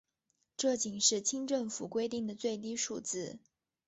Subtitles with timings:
[0.57, 3.37] 这仅是清政府规定的最低数字。